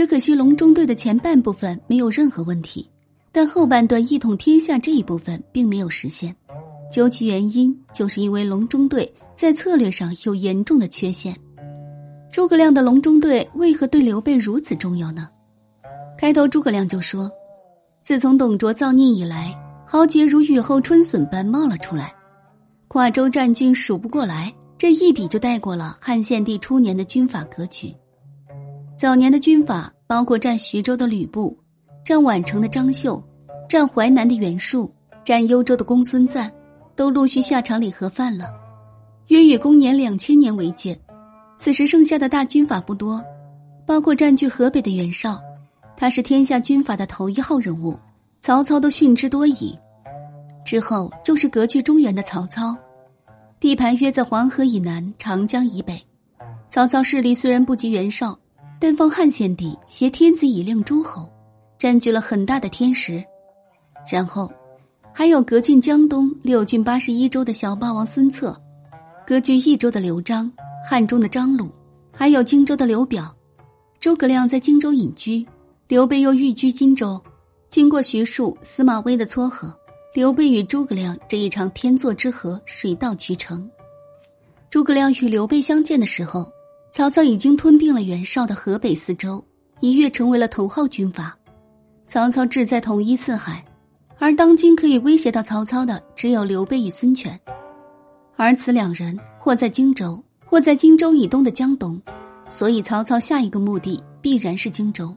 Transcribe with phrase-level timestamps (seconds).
[0.00, 2.88] 只可惜隆中对的前半部分没有任何问题，
[3.30, 6.34] 但后半段一统天下这一部分并没有实现。
[6.90, 11.36] 究其原因，就是因为隆中对在策略上有严重的缺陷。
[12.32, 15.28] 诸葛亮的隆中对为何对刘备如此重要呢？
[16.16, 17.30] 开头诸葛亮就说
[18.00, 19.54] ：“自从董卓造孽以来，
[19.86, 22.10] 豪杰如雨后春笋般冒了出来，
[22.88, 27.94] 跨州战军数不过来。”这一笔就带过了汉献帝初年的军阀格局。
[29.00, 31.56] 早年的军阀包括占徐州的吕布、
[32.04, 33.24] 占宛城的张绣、
[33.66, 34.92] 占淮南的袁术、
[35.24, 36.52] 占幽州的公孙瓒，
[36.94, 38.48] 都陆续下场领盒饭了。
[39.28, 41.00] 约与公元两千年为界，
[41.56, 43.24] 此时剩下的大军阀不多，
[43.86, 45.40] 包括占据河北的袁绍，
[45.96, 47.98] 他是天下军阀的头一号人物，
[48.42, 49.78] 曹操都逊之多矣。
[50.62, 52.76] 之后就是割据中原的曹操。
[53.60, 55.98] 地盘约在黄河以南、长江以北。
[56.68, 58.38] 曹操势力虽然不及袁绍，
[58.80, 61.28] 但封汉献帝挟天子以令诸侯，
[61.78, 63.22] 占据了很大的天时。
[64.10, 64.50] 然后，
[65.12, 68.58] 还有隔郡江东六郡八十一州的小霸王孙策，
[69.26, 70.50] 割据益州的刘璋，
[70.84, 71.70] 汉中的张鲁，
[72.10, 73.32] 还有荆州的刘表。
[74.00, 75.46] 诸葛亮在荆州隐居，
[75.86, 77.20] 刘备又寓居荆州。
[77.68, 79.76] 经过徐庶、司马徽的撮合。
[80.12, 83.70] 刘备与诸葛亮这一场天作之合水到渠成。
[84.68, 86.50] 诸葛亮与刘备相见的时候，
[86.92, 89.42] 曹操已经吞并了袁绍的河北四州，
[89.80, 91.36] 一跃成为了头号军阀。
[92.06, 93.64] 曹操志在统一四海，
[94.18, 97.38] 而当今可以威胁到曹操的只有刘备与孙权。
[98.36, 102.00] 而此两人或在荆州，或在荆州以东的江东，
[102.48, 105.16] 所以曹操下一个目的必然是荆州。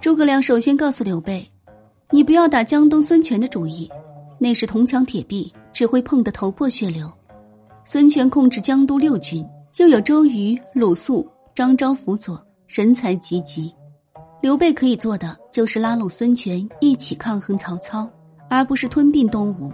[0.00, 1.50] 诸葛亮首先告诉刘备。
[2.10, 3.90] 你不要打江东孙权的主意，
[4.38, 7.12] 那是铜墙铁壁，只会碰得头破血流。
[7.84, 9.44] 孙权控制江都六郡，
[9.76, 13.74] 又有周瑜、鲁肃、张昭辅佐，人才济济。
[14.40, 18.08] 刘备可以做的就是拉拢孙权一起抗衡曹操，
[18.48, 19.72] 而不是吞并东吴。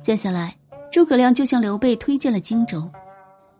[0.00, 0.56] 接下来，
[0.92, 2.88] 诸葛亮就向刘备推荐了荆州。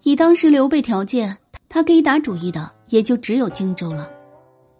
[0.02, 1.36] 以当时刘备条件，
[1.68, 4.08] 他可以打主意的也就只有荆州了。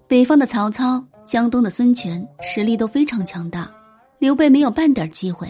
[0.07, 1.05] 北方的曹操。
[1.27, 3.71] 江东的孙权实力都非常强大，
[4.19, 5.47] 刘备没有半点机会。